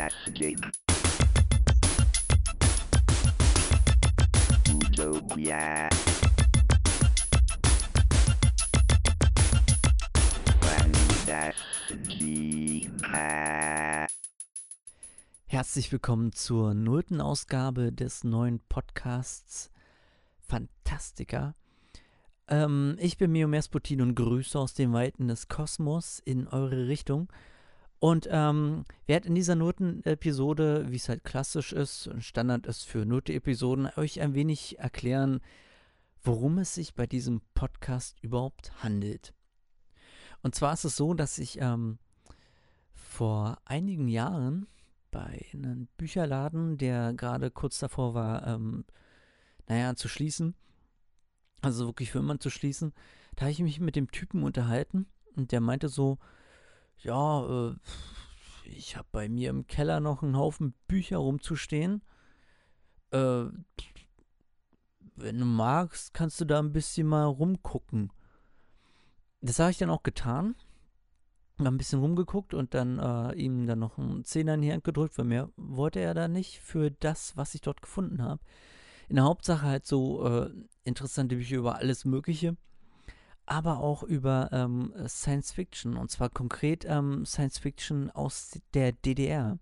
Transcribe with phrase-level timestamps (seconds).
[0.00, 0.56] Fantastic.
[4.72, 5.90] Utopia.
[10.62, 11.52] Fantastica.
[15.44, 19.70] Herzlich willkommen zur nullten Ausgabe des neuen Podcasts
[20.38, 21.54] Fantastica.
[22.48, 27.28] Ähm, ich bin Mio Mersputin und grüße aus den Weiten des Kosmos in eure Richtung.
[28.00, 33.04] Und ähm, werde in dieser Noten-Episode, wie es halt klassisch ist und Standard ist für
[33.04, 35.40] Note-Episoden, euch ein wenig erklären,
[36.22, 39.34] worum es sich bei diesem Podcast überhaupt handelt.
[40.42, 41.98] Und zwar ist es so, dass ich ähm,
[42.94, 44.66] vor einigen Jahren
[45.10, 48.86] bei einem Bücherladen, der gerade kurz davor war, ähm,
[49.68, 50.54] naja, zu schließen,
[51.60, 52.94] also wirklich für immer zu schließen,
[53.36, 56.18] da habe ich mich mit dem Typen unterhalten und der meinte so,
[57.02, 57.74] ja, äh,
[58.64, 62.02] ich habe bei mir im Keller noch einen Haufen Bücher rumzustehen.
[63.10, 63.46] Äh,
[65.16, 68.12] wenn du magst, kannst du da ein bisschen mal rumgucken.
[69.40, 70.54] Das habe ich dann auch getan.
[71.58, 75.18] Ein bisschen rumgeguckt und dann äh, ihm dann noch einen Zehner in die Hand gedrückt,
[75.18, 78.40] weil mehr wollte er da nicht für das, was ich dort gefunden habe.
[79.10, 80.50] In der Hauptsache halt so äh,
[80.84, 82.56] interessante Bücher über alles Mögliche
[83.50, 89.58] aber auch über ähm, Science Fiction und zwar konkret ähm, Science Fiction aus der DDR.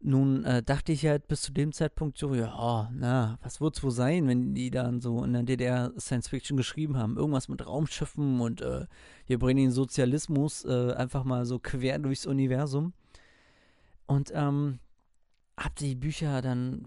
[0.00, 3.84] Nun äh, dachte ich halt bis zu dem Zeitpunkt so, ja, na, was wird es
[3.84, 7.18] wohl sein, wenn die dann so in der DDR Science Fiction geschrieben haben?
[7.18, 8.86] Irgendwas mit Raumschiffen und äh,
[9.26, 12.94] wir bringen den Sozialismus äh, einfach mal so quer durchs Universum.
[14.06, 14.78] Und ähm,
[15.58, 16.86] hab die Bücher dann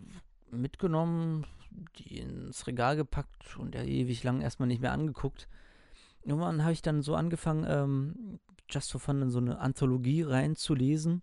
[0.49, 1.45] mitgenommen,
[1.99, 5.47] die ins Regal gepackt und ja ewig lang erstmal nicht mehr angeguckt
[6.25, 11.21] irgendwann habe ich dann so angefangen, ähm, just for fun in so eine Anthologie reinzulesen,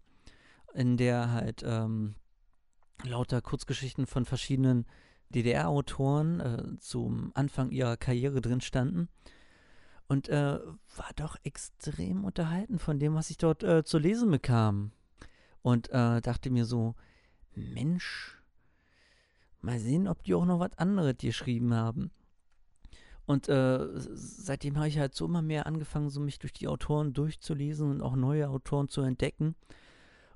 [0.74, 2.14] in der halt ähm,
[3.04, 4.86] lauter Kurzgeschichten von verschiedenen
[5.30, 9.08] DDR-Autoren äh, zum Anfang ihrer Karriere drin standen.
[10.08, 10.58] Und äh,
[10.96, 14.92] war doch extrem unterhalten von dem, was ich dort äh, zu lesen bekam.
[15.62, 16.94] Und äh, dachte mir so,
[17.54, 18.38] Mensch,
[19.60, 22.10] mal sehen, ob die auch noch was anderes geschrieben haben.
[23.26, 27.12] Und äh, seitdem habe ich halt so immer mehr angefangen, so mich durch die Autoren
[27.12, 29.54] durchzulesen und auch neue Autoren zu entdecken.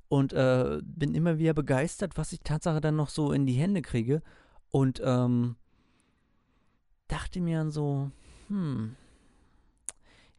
[0.08, 3.82] Und äh, bin immer wieder begeistert, was ich Tatsache dann noch so in die Hände
[3.82, 4.22] kriege.
[4.70, 5.56] Und ähm,
[7.08, 8.10] dachte mir dann so,
[8.48, 8.96] hm,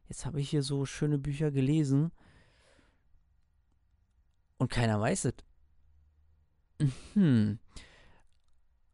[0.07, 2.11] jetzt habe ich hier so schöne Bücher gelesen
[4.57, 5.33] und keiner weiß es.
[7.13, 7.59] Hm.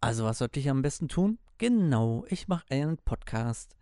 [0.01, 1.37] Also was sollte ich am besten tun?
[1.63, 3.77] Genau, ich mache einen Podcast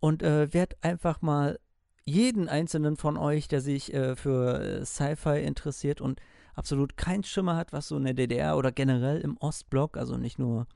[0.00, 1.60] und äh, werde einfach mal
[2.06, 6.22] jeden einzelnen von euch, der sich äh, für äh, Sci-Fi interessiert und
[6.54, 10.38] absolut keinen Schimmer hat, was so in der DDR oder generell im Ostblock, also nicht
[10.38, 10.66] nur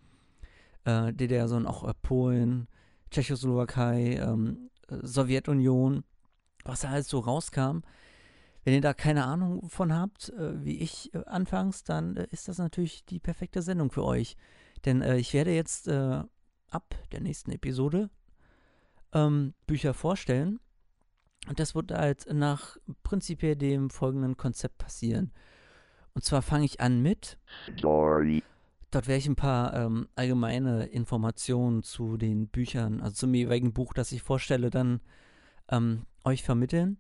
[0.85, 2.69] äh, DDR, sondern auch äh, Polen,
[3.11, 6.05] Tschechoslowakei, ähm, äh, Sowjetunion,
[6.67, 7.79] was da alles so rauskam.
[8.65, 13.19] Wenn ihr da keine Ahnung von habt, wie ich anfangs, dann ist das natürlich die
[13.19, 14.37] perfekte Sendung für euch.
[14.85, 16.23] Denn äh, ich werde jetzt äh,
[16.71, 18.11] ab der nächsten Episode
[19.13, 20.61] ähm, Bücher vorstellen.
[21.49, 25.33] Und das wird halt nach prinzipiell dem folgenden Konzept passieren.
[26.15, 27.39] Und zwar fange ich an mit
[27.79, 28.43] Story.
[28.91, 33.95] Dort werde ich ein paar ähm, allgemeine Informationen zu den Büchern, also zum jeweiligen Buch,
[33.95, 35.01] das ich vorstelle, dann
[35.71, 36.99] ähm, euch vermitteln.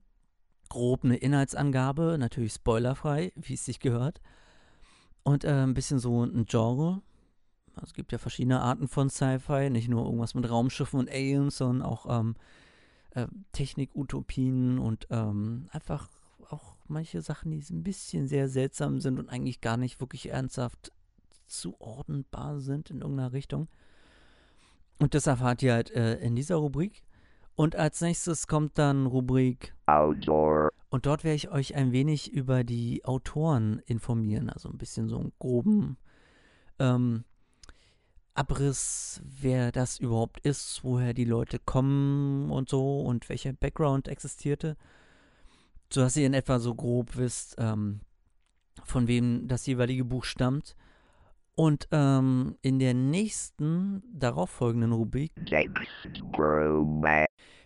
[0.68, 4.20] Grob eine Inhaltsangabe, natürlich spoilerfrei, wie es sich gehört.
[5.24, 7.02] Und äh, ein bisschen so ein Genre,
[7.82, 11.82] es gibt ja verschiedene Arten von Sci-Fi, nicht nur irgendwas mit Raumschiffen und Aliens, sondern
[11.82, 12.36] auch ähm,
[13.10, 16.08] äh, Technik-Utopien und ähm, einfach
[16.48, 20.92] auch manche Sachen, die ein bisschen sehr seltsam sind und eigentlich gar nicht wirklich ernsthaft
[21.46, 23.68] zuordnenbar sind in irgendeiner Richtung.
[24.98, 27.02] Und das erfahrt ihr halt äh, in dieser Rubrik.
[27.56, 30.70] Und als nächstes kommt dann Rubrik Outdoor.
[30.90, 35.18] Und dort werde ich euch ein wenig über die Autoren informieren, also ein bisschen so
[35.18, 35.96] einen groben
[36.78, 37.24] ähm,
[38.34, 44.76] Abriss, wer das überhaupt ist, woher die Leute kommen und so und welcher Background existierte,
[45.92, 48.00] sodass ihr in etwa so grob wisst, ähm,
[48.84, 50.76] von wem das jeweilige Buch stammt.
[51.56, 55.32] Und ähm, in der nächsten darauffolgenden Rubrik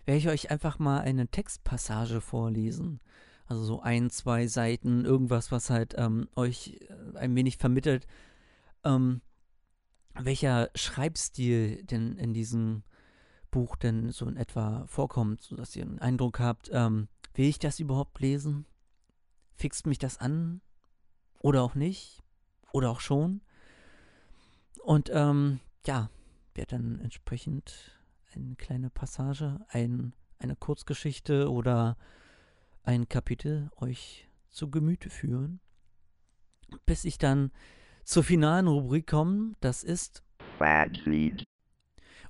[0.05, 2.99] werde ich euch einfach mal eine Textpassage vorlesen.
[3.47, 8.07] Also so ein, zwei Seiten, irgendwas, was halt ähm, euch äh, ein wenig vermittelt,
[8.83, 9.21] ähm,
[10.17, 12.83] welcher Schreibstil denn in diesem
[13.51, 17.79] Buch denn so in etwa vorkommt, sodass ihr einen Eindruck habt, ähm, will ich das
[17.79, 18.65] überhaupt lesen?
[19.55, 20.61] Fixt mich das an?
[21.39, 22.21] Oder auch nicht.
[22.71, 23.41] Oder auch schon.
[24.83, 26.09] Und ähm, ja,
[26.53, 27.97] werde dann entsprechend
[28.33, 31.97] eine kleine Passage, ein, eine Kurzgeschichte oder
[32.83, 35.59] ein Kapitel euch zu Gemüte führen,
[36.85, 37.51] bis ich dann
[38.05, 39.53] zur finalen Rubrik komme.
[39.59, 40.23] Das ist
[40.57, 41.43] Fazit.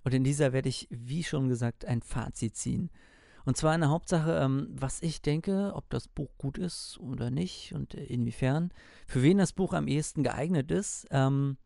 [0.04, 2.90] und in dieser werde ich, wie schon gesagt, ein Fazit ziehen.
[3.44, 7.74] Und zwar eine Hauptsache, ähm, was ich denke, ob das Buch gut ist oder nicht
[7.74, 8.72] und inwiefern,
[9.06, 11.58] für wen das Buch am ehesten geeignet ist, ähm,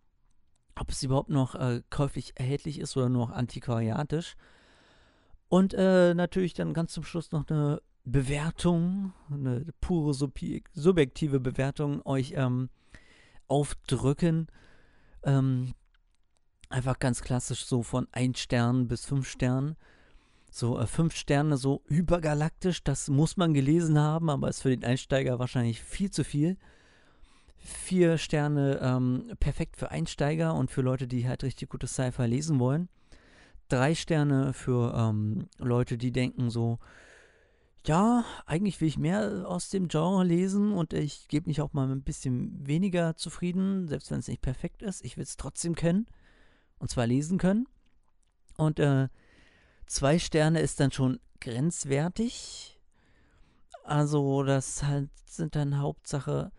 [0.78, 4.36] ob es überhaupt noch äh, käuflich erhältlich ist oder nur noch antiquariatisch.
[5.48, 12.06] Und äh, natürlich dann ganz zum Schluss noch eine Bewertung, eine pure subje- subjektive Bewertung
[12.06, 12.70] euch ähm,
[13.50, 14.48] aufdrücken.
[15.24, 15.74] Ähm,
[16.70, 19.76] einfach ganz klassisch so von 1 Stern bis 5 Sternen.
[20.52, 24.84] So äh, 5 Sterne so übergalaktisch, das muss man gelesen haben, aber ist für den
[24.84, 26.58] Einsteiger wahrscheinlich viel zu viel.
[27.58, 32.60] Vier Sterne ähm, perfekt für Einsteiger und für Leute, die halt richtig gutes Sci-Fi lesen
[32.60, 32.88] wollen.
[33.68, 36.80] Drei Sterne für ähm, Leute, die denken so,
[37.86, 41.90] ja, eigentlich will ich mehr aus dem Genre lesen und ich gebe mich auch mal
[41.90, 45.04] ein bisschen weniger zufrieden, selbst wenn es nicht perfekt ist.
[45.04, 46.08] Ich will es trotzdem kennen
[46.78, 47.68] und zwar lesen können.
[48.58, 49.08] Und äh,
[49.86, 52.80] zwei Sterne ist dann schon grenzwertig.
[53.84, 56.52] Also das halt sind dann Hauptsache,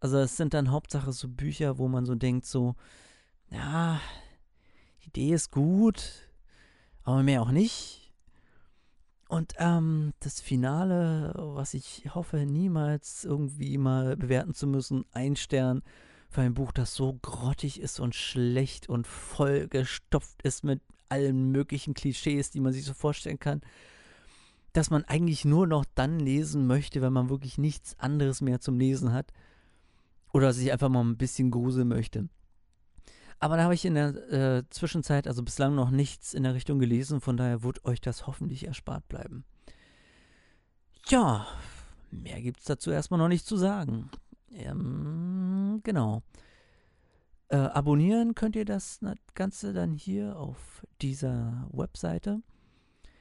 [0.00, 2.76] also es sind dann Hauptsache so Bücher, wo man so denkt so,
[3.50, 4.00] ja,
[5.02, 6.28] die Idee ist gut,
[7.02, 8.05] aber mehr auch nicht.
[9.28, 15.82] Und ähm, das Finale, was ich hoffe, niemals irgendwie mal bewerten zu müssen, ein Stern
[16.28, 21.94] für ein Buch, das so grottig ist und schlecht und vollgestopft ist mit allen möglichen
[21.94, 23.62] Klischees, die man sich so vorstellen kann,
[24.72, 28.78] dass man eigentlich nur noch dann lesen möchte, wenn man wirklich nichts anderes mehr zum
[28.78, 29.32] Lesen hat
[30.32, 32.28] oder sich einfach mal ein bisschen gruseln möchte.
[33.38, 36.78] Aber da habe ich in der äh, Zwischenzeit also bislang noch nichts in der Richtung
[36.78, 39.44] gelesen, von daher wird euch das hoffentlich erspart bleiben.
[41.08, 41.46] Ja,
[42.10, 44.10] mehr gibt es dazu erstmal noch nicht zu sagen.
[44.50, 46.22] Ähm, genau.
[47.48, 48.98] Äh, abonnieren könnt ihr das
[49.34, 52.42] Ganze dann hier auf dieser Webseite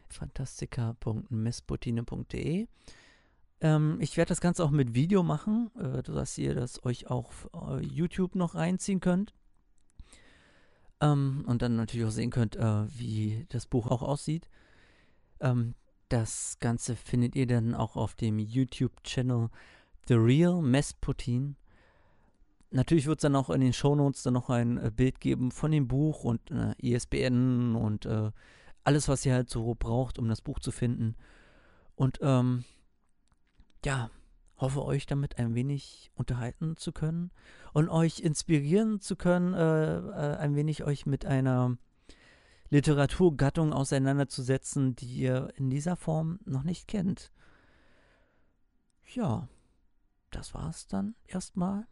[0.10, 2.68] fantastica.mespotine.de.
[3.62, 7.32] Ähm, ich werde das Ganze auch mit Video machen, äh, dass ihr das euch auch
[7.52, 9.34] auf äh, YouTube noch reinziehen könnt.
[11.02, 14.50] Ähm, und dann natürlich auch sehen könnt, äh, wie das Buch auch aussieht.
[15.40, 15.76] Ähm,
[16.10, 19.50] das Ganze findet ihr dann auch auf dem YouTube-Channel
[20.08, 21.56] The Real Mesputin.
[22.72, 25.72] Natürlich wird es dann auch in den Shownotes dann noch ein äh, Bild geben von
[25.72, 28.32] dem Buch und äh, ISBN und äh,
[28.84, 31.16] alles, was ihr halt so braucht, um das Buch zu finden.
[31.96, 32.66] Und ähm,
[33.84, 34.10] ja,
[34.58, 37.32] hoffe euch damit ein wenig unterhalten zu können
[37.74, 41.78] und euch inspirieren zu können, äh, äh, ein wenig euch mit einer
[42.70, 47.32] Literaturgattung auseinanderzusetzen, die ihr in dieser Form noch nicht kennt.
[49.14, 49.48] Ja,
[50.32, 51.88] das war's dann erstmal.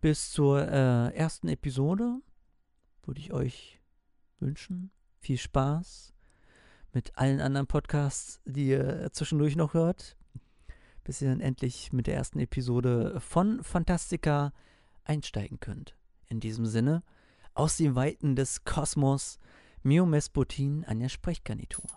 [0.00, 2.20] Bis zur äh, ersten Episode
[3.04, 3.80] würde ich euch
[4.38, 4.90] wünschen.
[5.18, 6.14] Viel Spaß
[6.92, 10.16] mit allen anderen Podcasts, die ihr zwischendurch noch hört
[11.04, 14.52] bis ihr dann endlich mit der ersten Episode von Fantastica
[15.04, 15.94] einsteigen könnt.
[16.28, 17.02] In diesem Sinne,
[17.52, 19.38] aus den Weiten des Kosmos,
[19.82, 21.88] Mio Mesputin an der Sprechgarnitur.